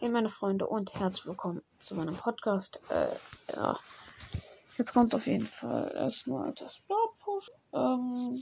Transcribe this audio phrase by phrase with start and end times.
[0.00, 2.78] Hey meine Freunde und herzlich willkommen zu meinem Podcast.
[2.88, 3.08] Äh,
[3.56, 3.76] ja.
[4.76, 7.50] Jetzt kommt auf jeden Fall erstmal das Blogpost.
[7.72, 8.38] Ähm.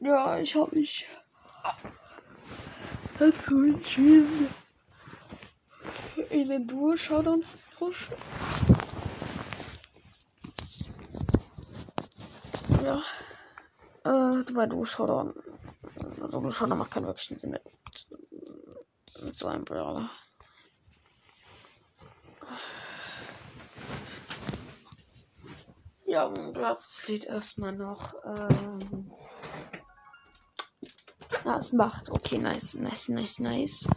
[0.00, 1.06] Ja, ich habe mich
[3.18, 4.48] dazu entschieden,
[6.30, 8.16] in den Duo-Showdown zu pushen.
[12.82, 13.02] Ja.
[14.04, 15.34] Äh, weil Duo-Showdown
[16.22, 17.62] also du schon macht keinen wirklichen Sinn mit,
[19.24, 20.10] mit so einem Brawler.
[26.06, 28.12] Ja, das Lied erstmal noch.
[28.24, 29.10] Ähm
[31.44, 32.10] ja, es macht.
[32.10, 33.88] Okay, nice, nice, nice, nice.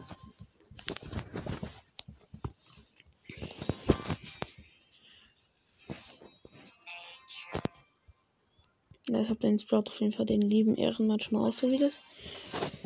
[9.44, 11.94] Den Sprout auf jeden Fall den lieben Ehrenmann schon mal ausgewählt.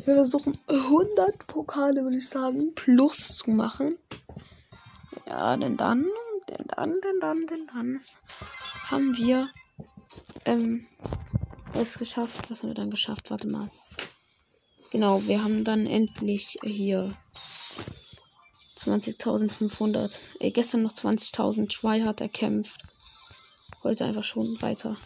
[0.04, 3.96] Wir versuchen 100 Pokale, würde ich sagen, plus zu machen.
[5.26, 6.06] Ja, denn dann,
[6.48, 8.00] denn dann, denn dann, denn dann
[8.90, 9.48] haben wir
[10.44, 10.86] ähm,
[11.74, 12.50] es geschafft.
[12.50, 13.30] Was haben wir dann geschafft?
[13.30, 13.68] Warte mal.
[14.92, 17.12] Genau, wir haben dann endlich hier
[18.78, 20.40] 20.500.
[20.40, 21.68] Äh, gestern noch 20.000.
[21.68, 22.80] Try hat erkämpft.
[23.82, 24.96] Heute einfach schon weiter.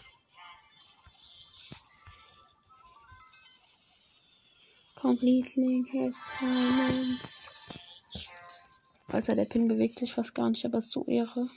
[5.11, 7.49] Completely his silence.
[9.09, 11.49] Alter, der Pin bewegt sich fast gar nicht, aber ist so Ehre.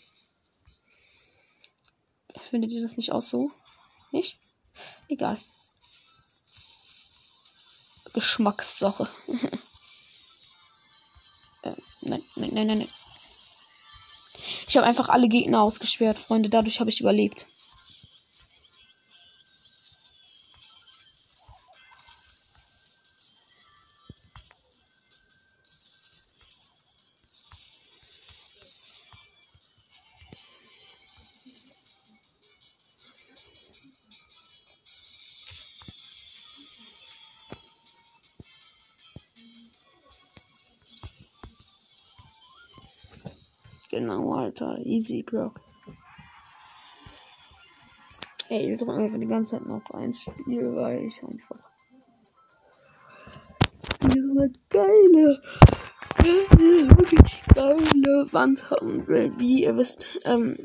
[2.51, 3.53] Findet ihr das nicht auch so?
[4.11, 4.37] Nicht?
[5.07, 5.39] Egal.
[8.13, 9.09] Geschmackssache.
[11.63, 12.89] äh, nein, nein, nein, nein.
[14.67, 16.49] Ich habe einfach alle Gegner ausgesperrt, Freunde.
[16.49, 17.47] Dadurch habe ich überlebt.
[43.95, 44.77] Genau, Alter.
[44.85, 45.53] Easy, Bro.
[48.49, 51.61] Ey, wir drücken einfach die ganze Zeit noch ein Spiel, weil ich einfach
[54.13, 55.41] diese geile,
[56.19, 59.33] wirklich geile Wand haben will.
[59.39, 60.57] Wie ihr wisst, ähm,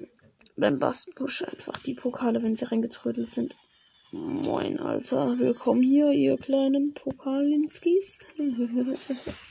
[0.57, 3.53] beim Bastenpush einfach die Pokale, wenn sie reingetrödelt sind.
[4.11, 5.37] Moin, Alter.
[5.37, 8.25] Willkommen hier, ihr kleinen Pokalinskis.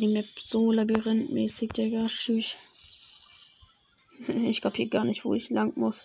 [0.00, 2.06] War die Map so labyrinthmäßig, Digga.
[2.06, 2.54] Tschüss.
[4.28, 5.98] Ich glaube hier gar nicht, wo ich lang muss.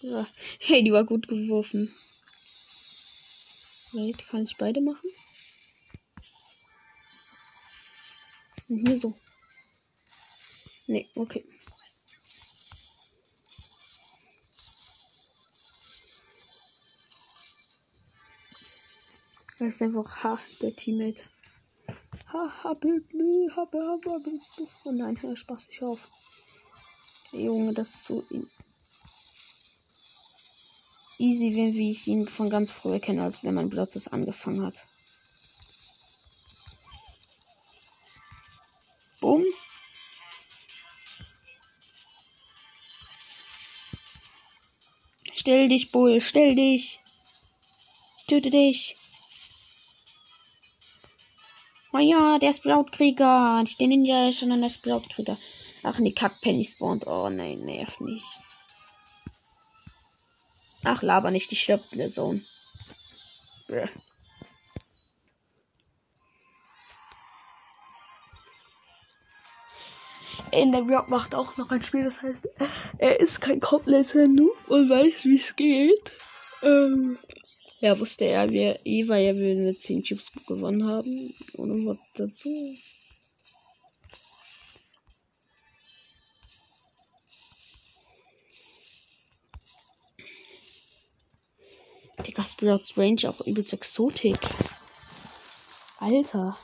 [0.00, 0.26] Ja.
[0.62, 1.86] Hey, die war gut geworfen.
[3.92, 5.10] Wait, kann ich beide machen?
[8.70, 9.14] Und hier so.
[10.86, 11.44] Nee, okay.
[19.58, 21.22] Das ist einfach ha, der Teammate.
[22.36, 24.20] Haha, Bildnö, habe, habe,
[24.84, 26.10] Oh nein, hör Spaß, ich auf.
[27.32, 28.22] Junge, das ist so
[31.18, 34.84] easy, wie ich ihn von ganz früher kenne, als wenn mein Platz es angefangen hat.
[39.22, 39.42] Bumm.
[45.34, 47.00] Stell dich, Bull, stell dich.
[48.18, 48.94] Ich töte dich.
[51.96, 53.62] Oh ja, der Sprout-Krieger.
[53.62, 55.34] Nicht der Ninja, sondern der Sprout-Krieger.
[55.84, 57.06] Ach nee, Kack-Penny spawnt.
[57.06, 58.26] Oh nein, nerv nicht.
[60.84, 62.38] Ach, laber nicht, die stirbt der Zone.
[63.68, 63.88] Bäh.
[70.52, 72.46] In der Rock macht auch noch ein Spiel, das heißt,
[72.98, 76.12] er ist kein kompletter Noob und weiß, wie es geht.
[76.62, 77.18] Ähm,
[77.80, 81.34] ja, wusste er, wir eh, weil wir mit 10 Cubes gewonnen haben.
[81.54, 82.48] Oder was dazu?
[92.26, 94.38] Digga, Sprouts Range auch übelst Exotik.
[95.98, 96.56] Alter.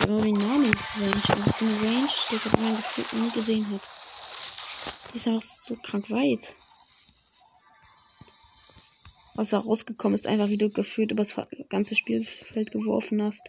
[0.00, 1.22] Genau die Name Range.
[1.28, 3.80] Das ist eine Range, die ich mein Gefühl nie gesehen hat.
[5.12, 6.65] Die ist auch so krank weit
[9.36, 11.34] was da rausgekommen ist, einfach wie du gefühlt übers
[11.68, 13.42] ganze Spielfeld geworfen hast.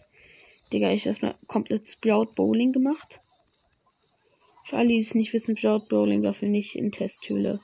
[0.72, 3.20] Digga, ich erstmal komplett Sprout Bowling gemacht.
[4.66, 7.58] Für alle, die es nicht wissen, Sprout Bowling darf nicht in Testhöhle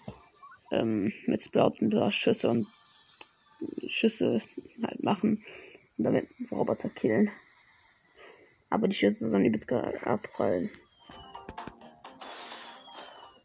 [0.73, 2.67] ähm, mit Sprout ein paar Schüsse und
[3.87, 4.41] Schüsse
[4.83, 5.39] halt machen
[5.99, 7.31] und damit Roboter killen.
[8.71, 10.71] Aber die Schüsse sollen übelst abprallen.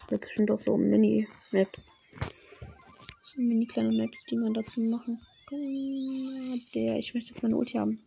[0.09, 1.98] Dazwischen doch so Mini-Maps.
[3.39, 6.61] So mini kleine Maps, die man dazu machen kann.
[6.73, 7.97] Der, ich möchte jetzt meine Ulti haben.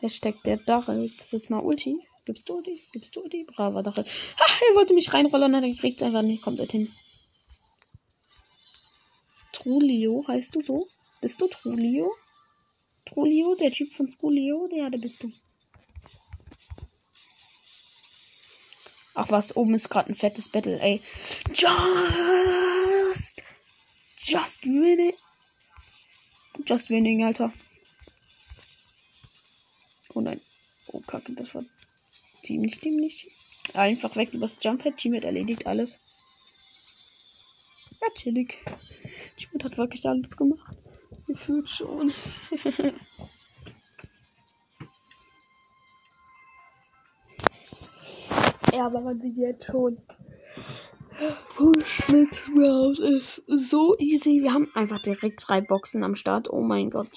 [0.00, 1.00] Hashtag der Dache.
[1.00, 1.94] Gibt's jetzt mal Ulti?
[2.26, 2.76] Gibst du Ulti?
[2.92, 3.46] Gibst du Ulti?
[3.54, 4.04] Brava Dache.
[4.40, 6.42] Ha, er wollte mich reinrollen, dann kriegt es einfach nicht.
[6.42, 6.88] Kommt dorthin.
[9.52, 10.84] Trulio, heißt du so?
[11.20, 12.10] Bist du Trulio?
[13.06, 14.68] Trulio, der Typ von Skulio?
[14.72, 15.30] Ja, der bist du.
[19.14, 21.00] Ach was, oben ist gerade ein fettes Battle, ey.
[21.54, 22.63] Just.
[24.24, 25.12] Just winning.
[26.64, 27.52] Just winning, Alter.
[30.14, 30.40] Oh nein.
[30.94, 31.62] Oh kacke, das war
[32.42, 33.30] ziemlich, ziemlich.
[33.74, 34.96] Einfach weg übers Jumphead.
[34.96, 35.98] Team hat erledigt alles.
[38.00, 38.54] Ja, chillig.
[39.36, 40.74] Team hat wirklich alles gemacht.
[41.26, 42.10] Gefühlt schon.
[48.72, 49.98] ja, aber man sieht jetzt schon.
[51.54, 54.42] Push mit Sprout ist so easy.
[54.42, 56.50] Wir haben einfach direkt drei Boxen am Start.
[56.50, 57.10] Oh mein Gott.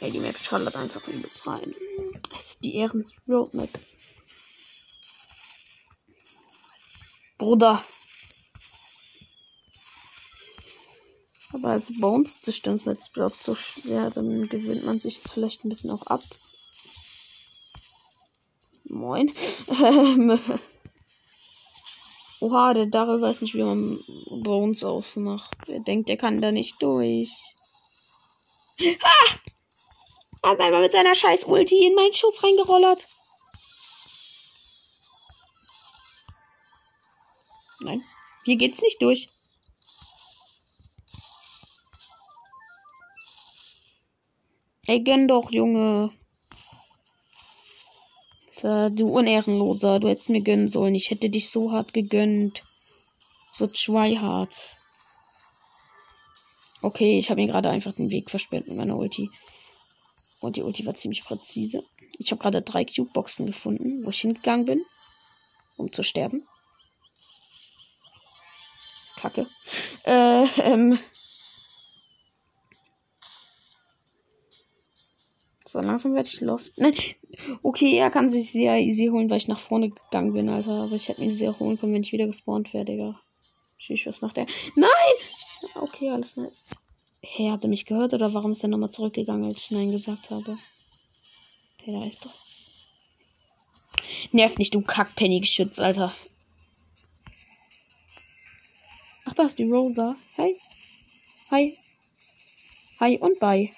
[0.00, 1.74] Ey, die Map schallert einfach übelst rein.
[2.38, 3.70] Ist die Ehrens Roadmap.
[7.38, 7.82] Bruder.
[11.54, 15.68] Aber als Bones zerstören mit Sprout so schwer, dann gewöhnt man sich das vielleicht ein
[15.70, 16.22] bisschen auch ab.
[18.84, 19.30] Moin.
[22.42, 24.00] Oha, der darüber weiß nicht, wie man
[24.42, 25.48] Bones aufmacht.
[25.68, 27.30] Er denkt, er kann da nicht durch.
[29.04, 30.48] Ah!
[30.48, 33.06] Hat einmal mit seiner scheiß Ulti in meinen Schuss reingerollert.
[37.82, 38.02] Nein,
[38.44, 39.28] hier geht's nicht durch.
[44.88, 46.12] Ey, gönn doch, Junge.
[48.62, 50.94] Du Unehrenloser, du hättest mir gönnen sollen.
[50.94, 52.62] Ich hätte dich so hart gegönnt.
[53.58, 54.50] So tryhard.
[56.82, 59.28] Okay, ich habe mir gerade einfach den Weg versperrt mit meiner Ulti.
[60.42, 61.82] Und die Ulti war ziemlich präzise.
[62.18, 64.80] Ich habe gerade drei Cube-Boxen gefunden, wo ich hingegangen bin,
[65.76, 66.40] um zu sterben.
[69.16, 69.46] Kacke.
[70.04, 70.98] Äh, ähm,
[75.72, 76.76] So, langsam werde ich lost.
[76.76, 76.94] Nein.
[77.62, 80.82] Okay, er kann sich sehr easy holen, weil ich nach vorne gegangen bin, Alter.
[80.82, 83.18] Aber ich hätte mir sehr holen können, wenn ich wieder gespawnt wäre, Digga.
[83.78, 84.46] Tschüss, was macht er?
[84.76, 84.90] Nein!
[85.76, 86.62] Okay, alles nice.
[87.22, 90.28] Hey, hat er mich gehört oder warum ist er nochmal zurückgegangen, als ich Nein gesagt
[90.28, 90.58] habe?
[91.86, 92.34] Der da ist doch.
[94.32, 96.12] Nerv nicht, du Kackpenny-Geschütz, Alter.
[99.24, 100.16] Ach, da ist die Rosa.
[100.36, 100.54] Hi.
[101.50, 101.74] Hi.
[103.00, 103.70] Hi und bye.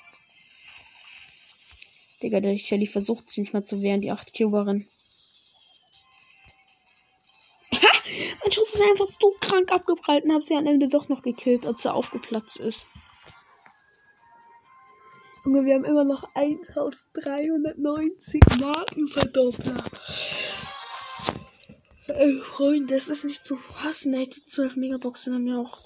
[2.24, 4.82] Digga, der Shelly versucht sich nicht mal zu wehren, die 8-Cuberin.
[8.42, 11.66] mein Schuss ist einfach so krank abgeprallt und hab sie am Ende doch noch gekillt,
[11.66, 12.86] als er aufgeplatzt ist.
[15.44, 19.84] Junge, wir haben immer noch 1390 Markenverdoppler.
[22.06, 24.14] Ey, Freunde, das ist nicht zu fassen.
[24.14, 25.78] Ey, die 12 Megaboxen haben ja auch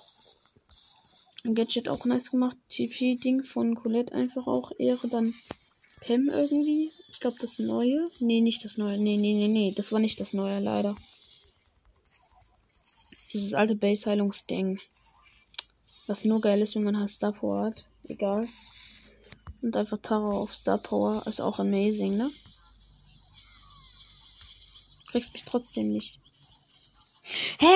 [1.42, 2.56] ein Gadget auch nice gemacht.
[2.70, 5.08] TP-Ding von Colette einfach auch Ehre.
[5.08, 5.34] Dann
[6.08, 6.90] Pam irgendwie.
[7.10, 8.02] Ich glaube das neue.
[8.20, 8.96] Nee, nicht das neue.
[8.96, 9.74] Nee, nee, nee, nee.
[9.76, 10.96] Das war nicht das neue, leider.
[13.34, 14.80] Dieses alte Base-Heilungsding.
[16.06, 17.84] Was nur geil ist, wenn man halt Star Power hat.
[18.08, 18.48] Egal.
[19.60, 22.30] Und einfach Tara auf Star Power ist auch amazing, ne?
[25.10, 26.18] Kriegst mich trotzdem nicht.
[27.58, 27.66] Hä,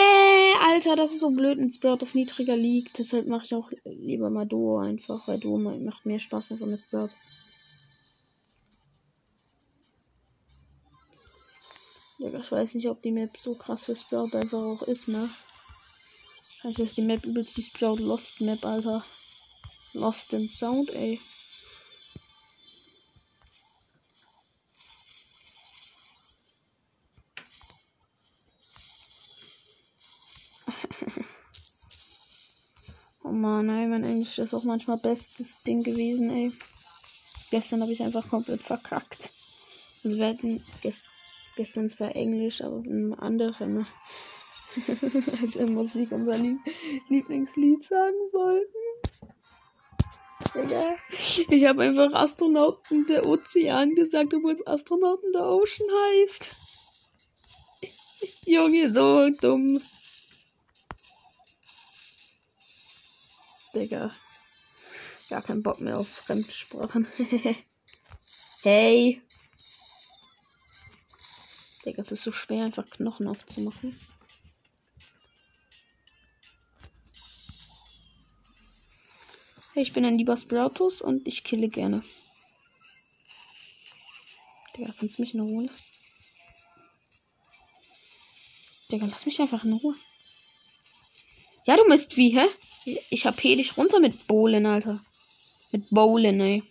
[0.64, 2.98] Alter, das ist so blöd mit Sprout auf niedriger liegt.
[2.98, 6.80] Deshalb mache ich auch lieber mal Duo einfach, weil Duo macht mehr Spaß als mit
[6.80, 7.10] Sprout.
[12.22, 15.28] Ja, ich weiß nicht, ob die Map so krass für Sprout einfach auch ist, ne?
[16.60, 19.02] Vielleicht ist die Map übelst die Sprout Lost Map, Alter.
[19.94, 21.18] Lost in Sound, ey.
[33.24, 36.52] oh man, ey, mein Englisch ist auch manchmal bestes Ding gewesen, ey.
[37.50, 39.32] Gestern habe ich einfach komplett verkackt.
[40.04, 41.11] Also wir hatten gestern
[41.56, 43.74] Gestern zwar Englisch, aber ein anderen.
[43.74, 43.86] Ne?
[45.42, 46.58] Als wir Musik unser Lieb
[47.08, 48.78] Lieblingslied sagen sollten.
[50.54, 50.96] Digga.
[51.50, 56.46] Ich habe einfach Astronauten der Ozean gesagt, obwohl es Astronauten der Ocean heißt.
[58.46, 59.80] Junge, so dumm.
[63.74, 64.14] Digga.
[65.30, 67.06] Gar keinen Bock mehr auf Fremdsprachen.
[68.62, 69.22] hey.
[71.84, 73.98] Digga, es ist so schwer, einfach Knochen aufzumachen.
[79.74, 82.02] Hey, ich bin ein lieber Sproutus und ich kille gerne.
[84.76, 85.84] Digga, kannst du mich in Ruhe lassen?
[88.90, 89.94] Digga, lass mich einfach in Ruhe.
[91.66, 92.46] Ja, du misst wie, hä?
[93.10, 95.00] Ich hab hier dich runter mit Bowlen, Alter.
[95.72, 96.62] Mit Bowlen, ey.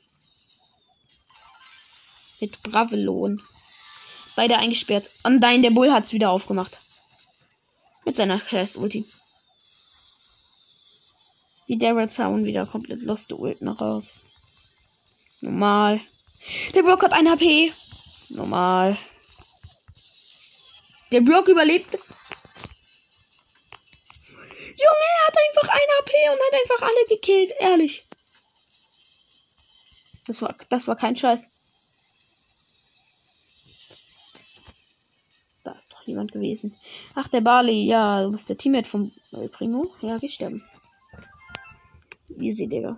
[2.39, 3.41] Mit Bravelon.
[4.35, 5.09] Beide eingesperrt.
[5.23, 6.77] Und nein, der Bull hat's wieder aufgemacht.
[8.05, 9.05] Mit seiner Class-Ulti.
[11.67, 14.03] Die Daryls hauen wieder komplett lost Ulten raus.
[15.41, 15.99] Normal.
[16.73, 17.71] Der Brock hat ein HP.
[18.29, 18.97] Normal.
[21.11, 21.91] Der Brock überlebt.
[21.91, 22.01] Junge,
[24.77, 27.51] er hat einfach ein HP und hat einfach alle gekillt.
[27.59, 28.05] Ehrlich.
[30.27, 31.41] Das war, das war kein Scheiß.
[35.63, 36.73] Da ist jemand gewesen.
[37.15, 37.85] Ach, der Barley.
[37.85, 39.85] Ja, du bist der Teammate vom äh, Primo.
[40.01, 40.61] Ja, wir sterben.
[42.37, 42.97] Easy, Digga.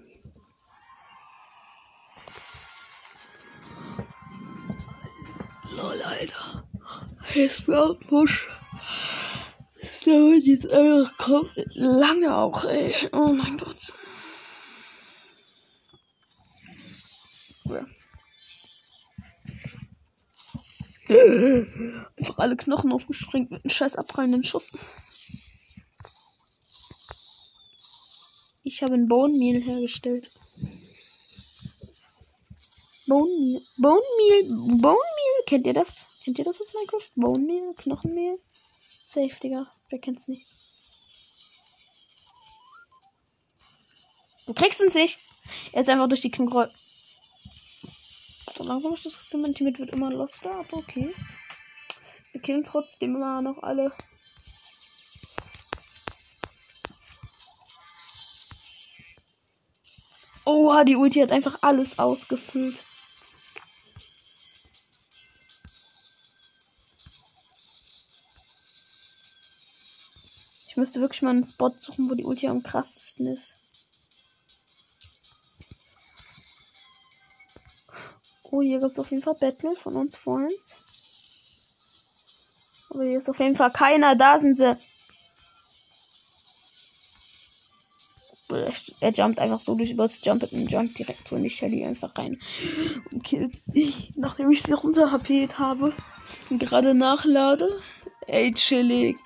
[5.76, 6.68] Lol, Alter.
[7.22, 8.48] Hey, Sprout Push.
[9.82, 12.94] Das dauert jetzt einfach komplett lange auch, ey.
[13.12, 13.73] Oh mein Gott.
[22.18, 24.72] Einfach alle Knochen aufgesprengt mit einem scheiß abprallenden Schuss.
[28.64, 30.30] Ich habe ein Bone Meal hergestellt.
[33.08, 33.62] Bone Meal.
[33.78, 34.44] Bone Meal.
[34.80, 35.44] Bone Meal.
[35.48, 36.22] Kennt ihr das?
[36.24, 37.10] Kennt ihr das aus Minecraft?
[37.16, 37.74] Bone Meal?
[37.78, 38.36] Knochenmehl?
[38.36, 39.66] Safe, Digga.
[39.90, 40.46] Wer kennt's nicht?
[44.48, 45.20] Du kriegst es nicht.
[45.72, 46.50] Er ist einfach durch die Knie.
[48.64, 51.14] So langsam ist das Gefühl, mein Team wird immer loster, aber okay.
[52.32, 53.92] Wir killen trotzdem immer noch alle.
[60.46, 62.78] Oha, die Ulti hat einfach alles ausgefüllt.
[70.70, 73.63] Ich müsste wirklich mal einen Spot suchen, wo die Ulti am krassesten ist.
[78.56, 80.54] Oh, hier gibt es auf jeden Fall Battle von uns Freunds.
[82.92, 84.16] Aber hier ist auf jeden Fall keiner.
[84.16, 84.78] Da sind sie.
[89.00, 92.16] Er jumpt einfach so durch übers Jump und jumpt direkt so in die Shelly einfach
[92.16, 92.40] rein
[93.12, 95.92] und killt sie, nachdem ich sie runter HP't habe
[96.52, 97.68] und gerade nachlade.
[98.28, 99.18] Ey, chillig.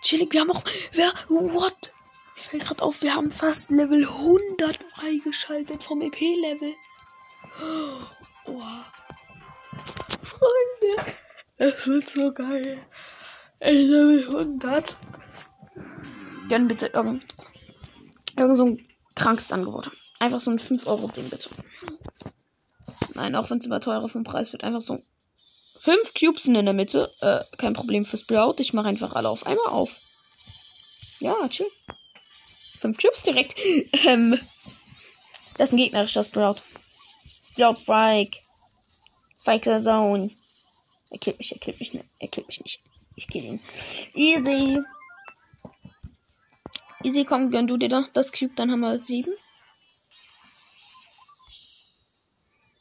[0.00, 0.62] Chillig, wir haben auch.
[0.92, 1.12] Wer.
[1.28, 1.90] What?
[2.36, 6.72] Mir fällt gerade auf, wir haben fast Level 100 freigeschaltet vom EP-Level.
[7.62, 8.62] Oh.
[10.20, 11.16] Freunde.
[11.58, 12.84] Es wird so geil.
[13.60, 14.96] Ey, Level 100.
[16.48, 17.24] Gönn bitte irgend.
[18.36, 19.90] Irgend so ein krankes Angebot.
[20.18, 21.48] Einfach so ein 5-Euro-Ding, bitte.
[23.14, 24.64] Nein, auch wenn es überteurer vom Preis wird.
[24.64, 24.98] Einfach so
[25.82, 27.10] 5 Cubes in der Mitte.
[27.20, 28.56] Äh, kein Problem für Sprout.
[28.58, 29.90] Ich mache einfach alle auf einmal auf.
[31.20, 31.66] Ja, chill.
[32.80, 33.54] 5 Cubes direkt.
[34.04, 34.38] Ähm,
[35.58, 36.56] das ist ein gegnerischer Sprout.
[37.52, 38.38] Sprout Spike.
[39.40, 40.30] Spike Zone.
[41.10, 42.06] Er killt mich, er killt mich nicht.
[42.20, 42.80] Er killt mich nicht.
[43.14, 43.60] Ich kill ihn.
[44.14, 44.78] Easy.
[47.04, 49.30] Easy, komm, gönn du dir da das Cube, dann haben wir sieben.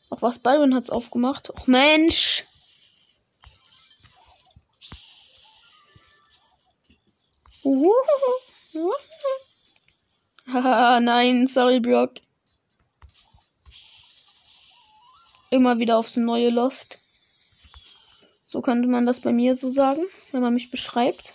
[0.09, 1.49] Auf was Byron hat's aufgemacht?
[1.49, 2.45] Och Mensch!
[10.53, 12.21] Haha, nein, sorry, Brock.
[15.51, 16.97] Immer wieder aufs neue Lost.
[18.47, 21.33] So könnte man das bei mir so sagen, wenn man mich beschreibt.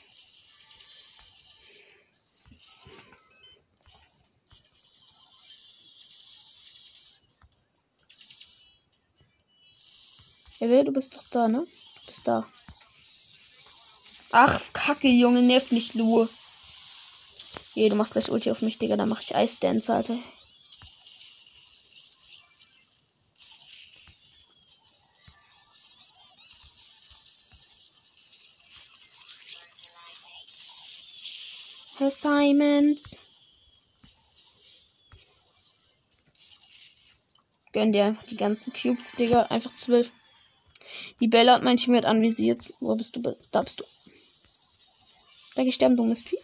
[10.61, 11.59] Wer du bist doch da, ne?
[11.59, 12.47] Du bist da.
[14.33, 16.29] Ach, Kacke, Junge, nerv nicht nur.
[17.75, 20.17] Je, du machst gleich Ulti auf mich, Digga, dann mach ich Ice Dance, Alter.
[32.47, 33.03] Simons.
[37.73, 39.43] Gönn dir einfach die ganzen Cubes, Digga.
[39.51, 40.11] Einfach zwölf.
[41.21, 42.61] Die Bella hat mein Team anvisiert.
[42.81, 43.21] Wo bist du?
[43.21, 43.85] Da bist du.
[45.57, 46.39] Da gesterben, du Mistvieh.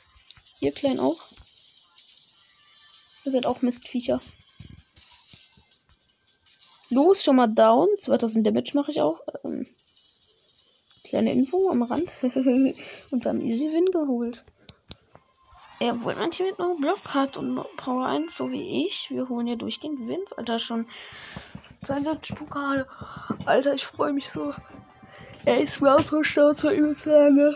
[0.59, 1.21] Hier klein auch.
[3.25, 4.21] Ihr seid auch Mistviecher.
[6.91, 7.89] Los, schon mal down.
[7.97, 9.21] 2000 Damage mache ich auch.
[9.45, 9.65] Ähm,
[11.05, 12.11] kleine Info am Rand.
[13.11, 14.45] und haben Easy Win geholt.
[15.83, 19.09] Er wohl manche mit noch Block hat und Power 1, so wie ich.
[19.11, 20.33] Wir holen ja durchgehend Wins.
[20.33, 20.87] Alter, schon
[21.85, 22.87] 72 Pokale.
[23.47, 24.55] Alter, ich freue mich so.
[25.45, 27.53] Er ist mal verstaut zwar übelst lange.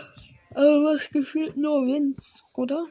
[0.55, 2.85] Aber was gefühlt nur Wins, oder?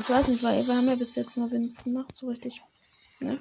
[0.00, 2.60] Ich weiß nicht, weil wir haben ja bis jetzt nur Wins gemacht, so richtig.
[3.20, 3.38] Ne?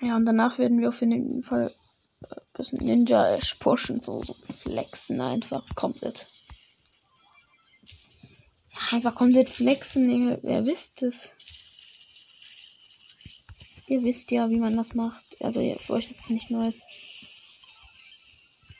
[0.00, 4.34] Ja, und danach werden wir auf jeden Fall ein bisschen Ninja Ash pushen, so, so
[4.34, 6.31] flexen einfach komplett.
[8.92, 11.14] Einfach komplett flexen, ihr, wer wisst es.
[13.86, 15.24] Ihr wisst ja, wie man das macht.
[15.40, 16.82] Also für euch ist es nicht Neues.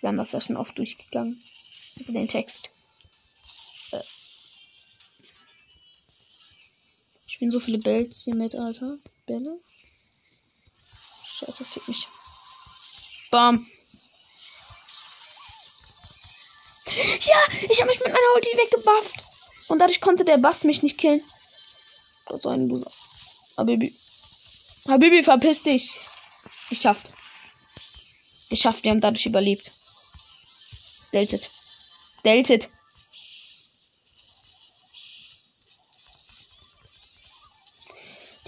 [0.01, 1.43] Wir haben das ja schon oft durchgegangen.
[1.99, 2.69] Also den Text.
[3.93, 4.03] Äh.
[7.29, 8.99] Ich bin so viele Bells hier mit, Alter.
[9.25, 9.59] Bälle.
[11.39, 12.07] Scheiße, fick mich.
[13.31, 13.67] Bam.
[16.85, 17.39] Ja,
[17.71, 19.32] ich habe mich mit meiner Ulti weggebufft.
[19.73, 21.23] Und dadurch konnte der Bass mich nicht killen.
[22.27, 22.91] Das ist ein Loser.
[23.57, 23.91] Habibi.
[24.87, 25.99] Habibi, verpiss dich.
[26.69, 27.07] Geschafft.
[28.51, 29.73] Geschafft, wir haben dadurch überlebt.
[31.15, 31.49] Deltet.
[32.23, 32.69] Deltet.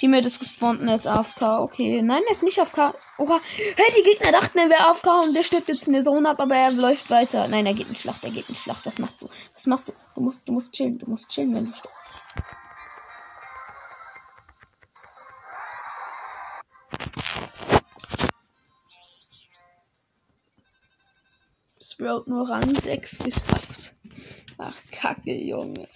[0.04, 1.60] Teammate ist gespawnt und er ist AFK.
[1.60, 2.92] Okay, nein, er ist nicht AFK.
[3.16, 3.40] Oha.
[3.56, 6.40] Hey, die Gegner dachten, er wäre AFK und der stirbt jetzt in der Zone ab,
[6.40, 7.48] aber er läuft weiter.
[7.48, 8.84] Nein, er geht in Schlacht, er geht in Schlacht.
[8.84, 9.26] Was machst du?
[9.54, 9.92] Was machst du?
[10.14, 12.00] Du musst, du musst chillen, du musst chillen, wenn du stirbst.
[21.80, 23.94] Sprout nur Rang 6 geschafft.
[24.58, 25.88] Ach, Kacke, Junge.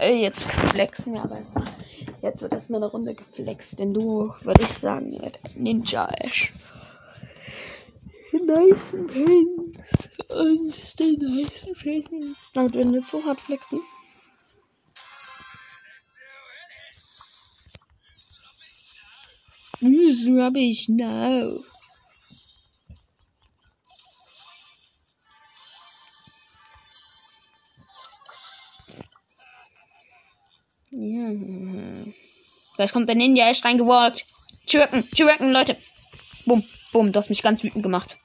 [0.00, 1.66] Ey, jetzt flexen wir aber erstmal.
[2.22, 6.50] Jetzt wird erstmal eine Runde geflext, denn du, würde ich sagen, mit Ninja Ash.
[8.32, 9.78] Nice Pins.
[10.30, 12.38] Und den nice Pins.
[12.54, 13.80] Damit wir nicht so hart flexen.
[19.80, 21.46] Wieso habe ich now?
[32.80, 34.24] Gleich kommt der Ninja echt reingewalkt.
[34.66, 35.76] Chirken, chirken, Leute.
[36.46, 36.64] Bumm,
[36.94, 38.16] bumm, du hast mich ganz wütend gemacht.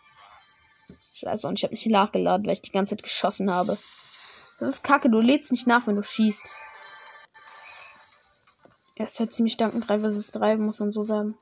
[1.15, 3.73] Scheiße, und ich habe nicht nachgeladen, weil ich die ganze Zeit geschossen habe.
[3.73, 6.39] Das ist kacke, du lädst nicht nach, wenn du schießt.
[8.95, 11.37] Er ist halt ziemlich in 3 vs 3, muss man so sagen.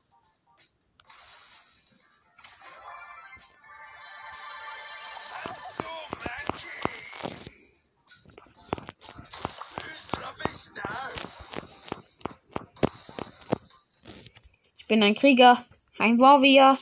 [14.94, 15.60] Bin ein Krieger,
[15.98, 16.78] ein Warrior.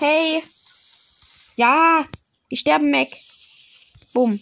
[0.00, 0.42] Hey.
[1.56, 2.04] Ja,
[2.48, 3.08] wir sterben weg.
[4.12, 4.38] Bumm.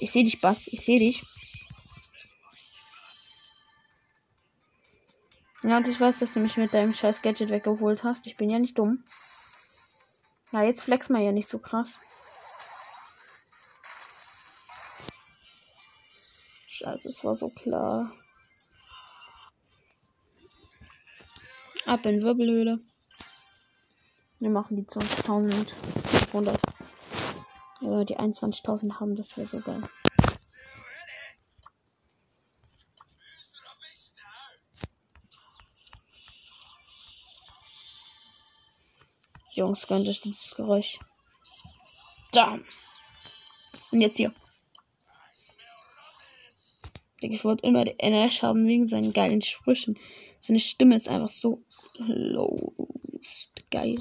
[0.00, 0.66] Ich sehe dich, Bass.
[0.66, 1.24] Ich sehe dich.
[5.62, 8.26] Ja, und ich weiß, dass du mich mit deinem scheiß Gadget weggeholt hast.
[8.26, 9.02] Ich bin ja nicht dumm.
[10.52, 11.88] Ja, jetzt flex mal ja nicht so krass.
[16.68, 18.12] Scheiße, es war so klar.
[21.88, 22.80] Ab in Wirbelhöhle.
[24.40, 26.58] Wir machen die 20.500.
[27.80, 29.82] Ja, die 21.000 haben, das wäre so geil.
[39.54, 40.98] Jungs, gönnt euch dieses Geräusch.
[42.32, 42.58] Da.
[43.92, 44.34] Und jetzt hier.
[47.20, 49.98] Ich wollte immer den Nash haben wegen seinen geilen Sprüchen.
[50.40, 51.62] Seine Stimme ist einfach so
[51.98, 53.98] lost geil.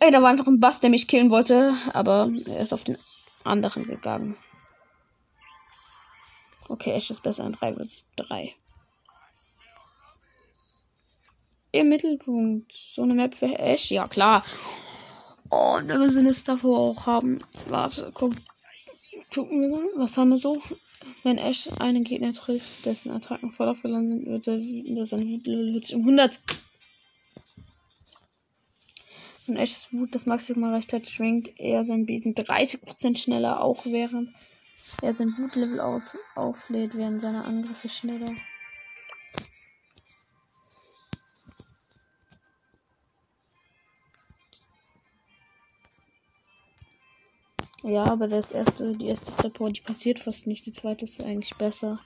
[0.00, 2.96] Ey, da war einfach ein Bass, der mich killen wollte, aber er ist auf den
[3.44, 4.36] anderen gegangen.
[6.68, 8.54] Okay, Ash ist besser in 3 bis 3.
[11.72, 12.72] Im Mittelpunkt.
[12.72, 14.44] So eine Map für Ash, ja klar.
[15.50, 17.38] Oh, und wir müssen es davor auch haben.
[17.68, 18.32] Warte, guck.
[19.34, 19.88] Gucken wir mal.
[19.96, 20.62] Was haben wir so?
[21.22, 24.58] Wenn Ash einen Gegner trifft, dessen Attacken voll aufgeladen sind, wird er
[24.96, 26.40] dass sein Wutlevel um 100.
[29.48, 34.30] Und Ashs Wut das maximal erreicht hat, schwingt er sein Besen 30% schneller, auch während
[35.02, 35.80] er sein Wutlevel
[36.36, 38.32] auflädt, werden seine Angriffe schneller.
[47.82, 50.66] Ja, aber das erste, die erste Support, die passiert fast nicht.
[50.66, 51.98] Die zweite ist eigentlich besser.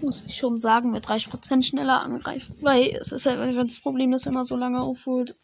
[0.00, 2.56] Muss ich schon sagen, mit 30% schneller angreifen.
[2.60, 5.36] Weil es ist halt einfach das Problem, dass er immer so lange aufholt.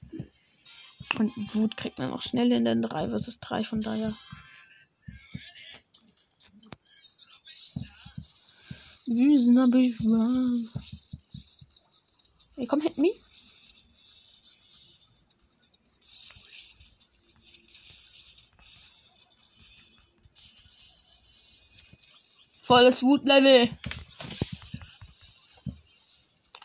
[1.18, 4.12] Und Wut kriegt man auch schnell in den 3 vs 3, von daher.
[9.06, 10.68] Wüsen hab ich warm.
[12.56, 13.10] Hey, komm, hit me.
[22.68, 23.66] Volles Wutlevel.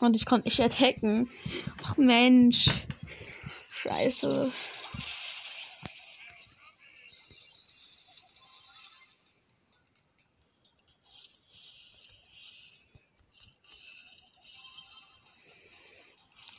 [0.00, 1.30] Und ich konnte nicht attacken.
[1.82, 2.68] Ach Mensch.
[3.72, 4.52] Scheiße.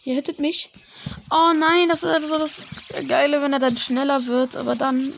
[0.06, 0.72] Ihr hittet mich.
[1.30, 2.64] Oh nein, das ist also das
[3.08, 5.14] Geile, wenn er dann schneller wird, aber dann.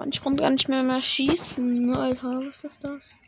[0.00, 1.94] Mann, ich konnte gar nicht mehr mehr schießen.
[1.94, 3.20] Alter, was ist das?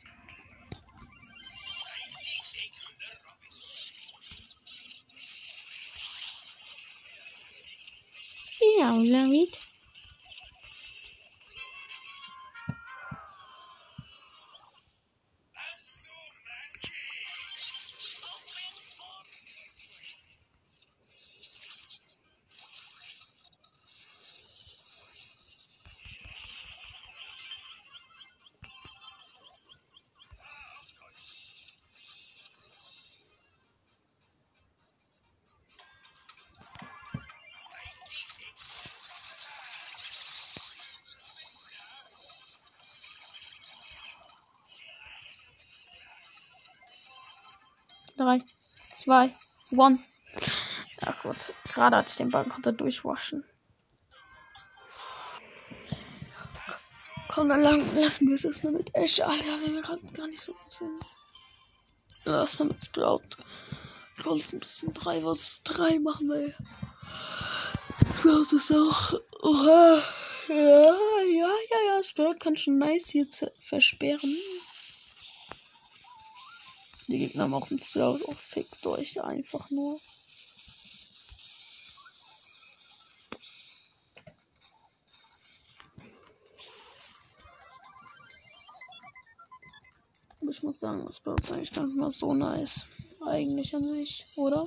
[48.22, 50.00] 3, 2, 1.
[51.00, 53.44] Ja gut, gerade hat ich den Ball konnte durchwaschen.
[57.28, 60.70] Komm, dann lassen wir es erstmal mit Ash, Alter, wir gerade gar nicht so gut
[60.70, 61.00] sind.
[62.26, 63.22] Lass mal mit Sprout.
[64.22, 66.54] Colts ein bisschen 3 vs 3 machen wir.
[68.18, 69.14] Sprout ist auch.
[69.42, 70.02] Oha.
[70.48, 72.02] Ja, ja, ja, ja.
[72.02, 73.26] Sprout kann schon nice hier
[73.68, 74.37] versperren.
[77.12, 78.20] Die Gegner machen Sprout.
[78.25, 80.01] Oh, fickt euch einfach nur.
[90.48, 92.87] Ich muss sagen, das Sprout ist eigentlich gar nicht mal so nice.
[93.27, 94.66] Eigentlich an sich, oder?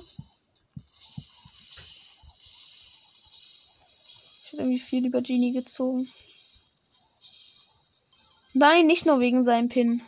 [4.44, 6.08] Ich habe irgendwie viel über Genie gezogen.
[8.54, 10.00] Nein, nicht nur wegen seinem Pin.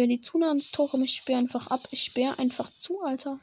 [0.00, 1.80] Wenn die zu nah ans Tor kommen, ich sperre einfach ab.
[1.90, 3.38] Ich sperre einfach zu, Alter.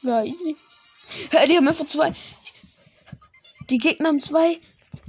[0.00, 0.56] Ja, easy.
[1.30, 2.14] Ja, die haben einfach zwei.
[3.68, 4.58] Die Gegner haben zwei.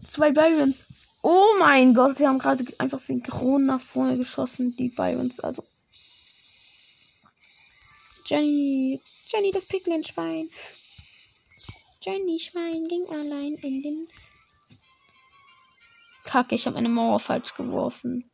[0.05, 0.83] Zwei Byrons.
[1.21, 5.39] Oh mein Gott, sie haben gerade einfach synchron nach vorne geschossen, die Byrons.
[5.39, 5.63] Also.
[8.33, 8.99] Jenny.
[9.27, 10.49] Jenny, das Piglin-Schwein.
[12.01, 14.07] Jenny Schwein ging allein in den.
[16.25, 18.27] Kacke, ich habe eine Mauer falsch geworfen.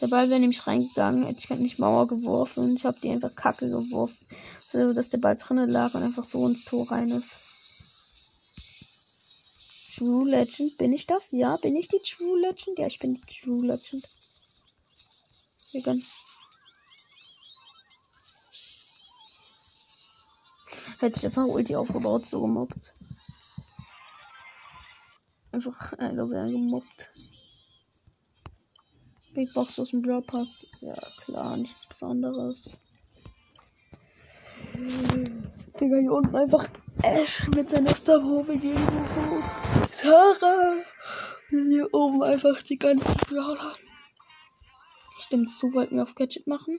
[0.00, 1.24] Der Ball wäre nämlich reingegangen.
[1.24, 4.18] Habe ich Mauer geworfen ich habe die einfach Kacke geworfen.
[4.72, 7.30] So dass der Ball drinnen lag und einfach so ins Tor rein ist.
[9.96, 10.76] True Legend.
[10.78, 11.30] Bin ich das?
[11.30, 12.76] Ja, bin ich die True Legend?
[12.76, 14.04] Ja, ich bin die True Legend.
[15.72, 16.02] Wir.
[21.00, 22.94] Hätte ich einfach Ulti aufgebaut, so gemobbt.
[25.50, 27.10] Einfach, also wer gemobbt.
[29.34, 30.76] Big Box aus dem Brawl Pass.
[30.82, 32.78] Ja, klar, nichts Besonderes.
[35.80, 36.68] Digga, hier unten einfach
[37.02, 38.86] Ash mit seiner Starprobe gegen
[39.92, 40.76] Sarah.
[41.48, 43.74] Hier oben einfach die ganzen Brawler.
[45.32, 46.78] Stimmt, so wollten wir auf Gadget machen.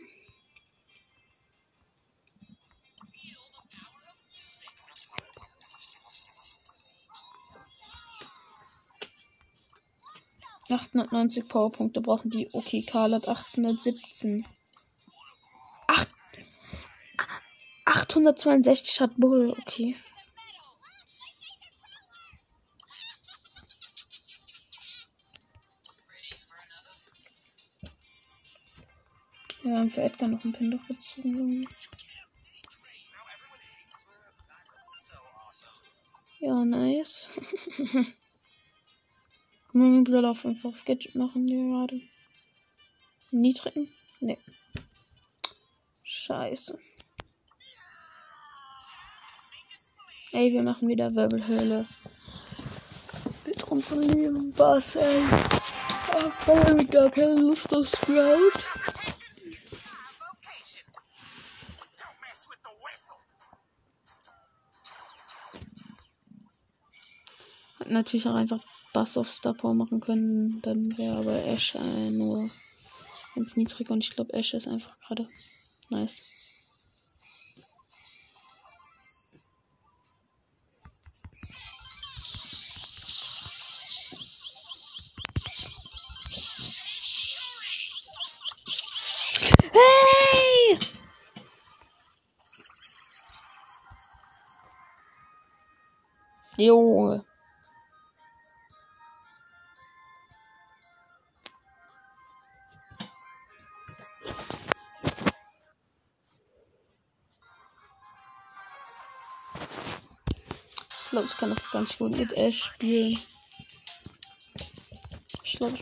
[10.69, 12.47] 890 Powerpunkte brauchen die.
[12.53, 14.45] Okay, Karl hat 817.
[15.87, 16.07] 8,
[17.85, 19.49] 862 hat Bull.
[19.49, 19.95] Okay.
[29.73, 31.65] Ja, haben für Edgar noch ein Pin doch gezogen.
[36.39, 37.31] Ja, nice.
[39.71, 41.99] Hm, Brille auf einfach auf Gadget machen wir gerade.
[43.31, 43.91] Niedrigen?
[44.19, 44.37] Nee.
[46.03, 46.77] Scheiße.
[50.33, 51.87] Ey, wir machen wieder Wirbelhöhle.
[53.47, 55.23] Mit unserem lieben Bass, ey.
[56.11, 59.02] Ach, habe ich gar keine Lust auf Sprout.
[67.93, 68.59] Natürlich auch einfach
[68.93, 72.49] Bass auf Star Power machen können, dann wäre aber Ash äh, nur
[73.35, 75.27] ganz niedrig und ich glaube Ash ist einfach gerade
[75.91, 76.31] nice.
[96.57, 97.23] Junge.
[111.33, 113.19] Ich kann auch ganz gut mit Ash spielen.
[115.43, 115.77] Ich glaube,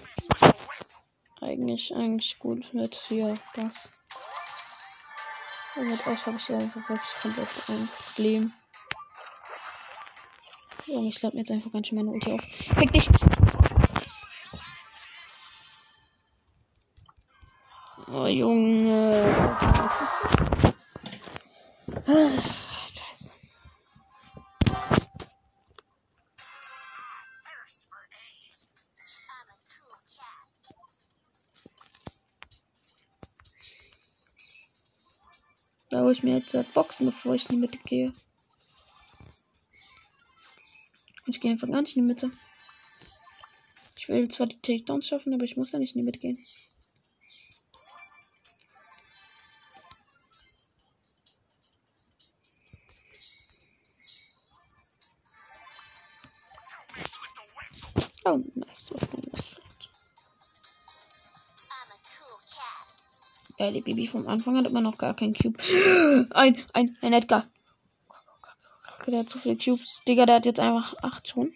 [1.41, 3.73] eigentlich, eigentlich gut mit hier das.
[5.75, 8.53] Und mit Ash habe ich einfach wirklich komplett ein Problem.
[10.85, 12.41] Junge, ich lade mir jetzt einfach ganz schön meine Ulti auf.
[12.41, 13.09] Fick dich!
[18.13, 19.51] Oh, Junge.
[36.21, 38.11] Ich mir jetzt Boxen, bevor ich in die Mitte gehe.
[41.25, 42.31] Ich gehe einfach gar nicht in die Mitte.
[43.97, 46.37] Ich will zwar die Takedowns schaffen, aber ich muss ja nicht in die Mitte gehen.
[58.25, 58.70] Oh, nice.
[63.69, 65.61] Die Baby vom Anfang hat immer noch gar keinen Cube.
[66.31, 67.43] Ein, ein, ein Edgar.
[69.07, 70.01] Der hat zu viele Cubes.
[70.07, 71.51] Digga, der hat jetzt einfach acht schon.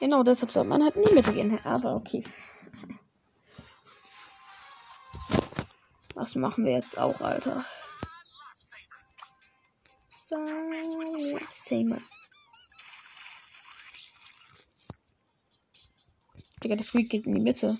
[0.00, 1.58] Genau, deshalb soll man halt in die Mitte gehen.
[1.64, 2.22] Aber okay.
[6.14, 7.64] Was machen wir jetzt auch, Alter?
[11.74, 12.00] Samer.
[16.62, 17.76] Digga, das Squeak geht in die Mitte.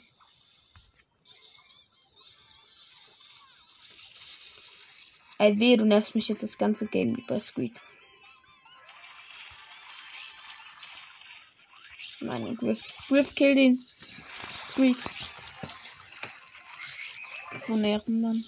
[5.39, 7.75] Ey, weh, du nervst mich jetzt das ganze Game über Squeak.
[12.21, 12.83] Nein, Griff.
[13.09, 13.79] Griff, kill den.
[14.71, 14.97] Squeak.
[17.69, 18.45] Wo nerven dann?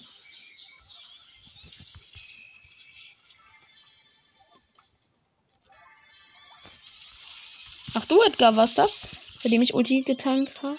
[8.07, 9.07] du, Edgar, was das?
[9.43, 10.77] Bei dem ich Ulti getankt habe?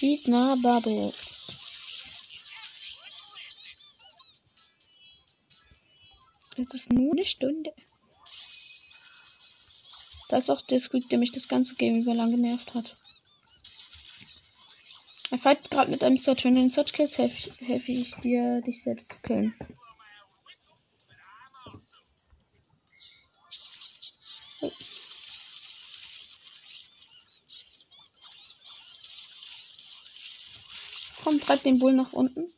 [0.00, 1.14] Gegner Bubbles.
[6.56, 7.72] Es ist nur eine Stunde.
[10.28, 12.97] Das ist auch der Squeak, der mich das ganze Game über lang genervt hat.
[15.30, 16.44] Er fight gerade mit einem Search.
[16.44, 19.54] Wenn du den Search killst, helfe helf ich dir, dich selbst zu killen.
[24.60, 24.72] Hey.
[31.22, 32.48] Komm, treib den Bull nach unten.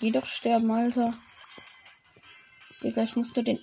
[0.00, 1.12] Geh doch sterben, Alter.
[2.82, 3.58] Digga, ich musste den.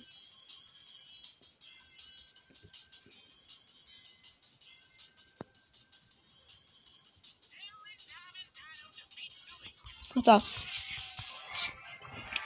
[10.16, 10.42] Ach, da.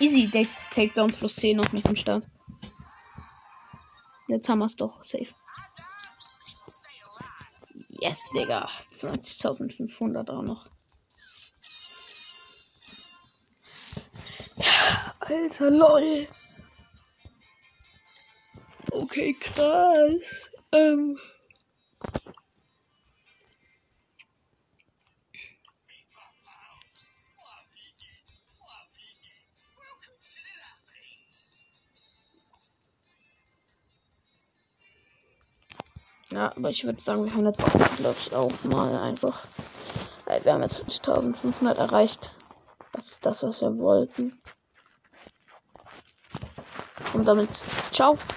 [0.01, 2.24] Easy, der Takedowns plus 10 noch mit dem Start.
[4.29, 5.03] Jetzt haben wir es doch.
[5.03, 5.27] Safe.
[8.01, 8.68] Yes, Digga.
[8.92, 10.68] 20.500 auch noch.
[15.28, 16.26] Alter, lol.
[18.90, 20.14] Okay, krass.
[20.72, 21.18] Ähm.
[36.30, 39.44] Ja, aber ich würde sagen, wir haben jetzt auch, glaube ich, auch mal einfach.
[40.42, 42.32] Wir haben jetzt 1500 erreicht.
[42.92, 44.40] Das ist das, was wir wollten.
[47.18, 47.48] Und damit
[47.90, 48.18] ciao.